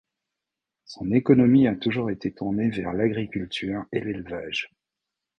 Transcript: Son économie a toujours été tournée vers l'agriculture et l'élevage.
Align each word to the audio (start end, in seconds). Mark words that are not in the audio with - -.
Son 0.85 1.11
économie 1.11 1.67
a 1.67 1.75
toujours 1.75 2.09
été 2.09 2.33
tournée 2.33 2.71
vers 2.71 2.91
l'agriculture 2.93 3.85
et 3.91 3.99
l'élevage. 3.99 4.71